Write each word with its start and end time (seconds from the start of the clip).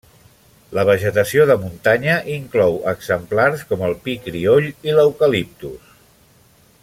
La 0.77 0.83
vegetació 0.89 1.43
de 1.51 1.57
muntanya 1.65 2.15
inclou 2.37 2.79
exemplars 2.93 3.63
com 3.73 3.87
el 3.89 3.95
pi 4.07 4.19
crioll 4.25 4.67
i 4.91 4.97
l'eucaliptus. 5.01 5.93